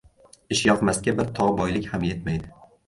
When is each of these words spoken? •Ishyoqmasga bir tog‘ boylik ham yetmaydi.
•Ishyoqmasga 0.55 1.15
bir 1.21 1.31
tog‘ 1.41 1.55
boylik 1.61 1.95
ham 1.95 2.11
yetmaydi. 2.13 2.53